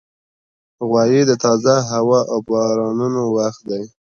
غویی 0.89 1.21
د 1.29 1.31
تازه 1.43 1.75
هوا 1.91 2.19
او 2.31 2.39
بارانونو 2.49 3.21
وخت 3.37 3.61
دی. 3.69 3.83